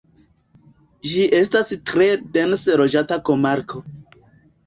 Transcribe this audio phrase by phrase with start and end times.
[1.09, 2.07] Ĝi estas tre
[2.37, 3.83] dense loĝata komarko.